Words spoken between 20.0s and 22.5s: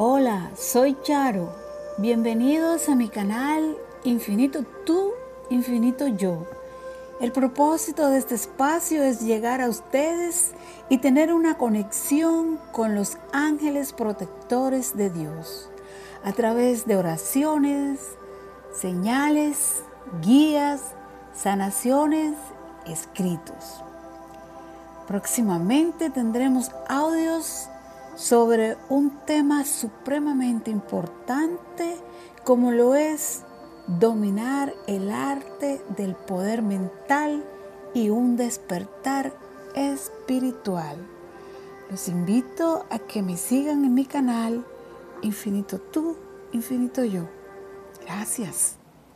guías, sanaciones,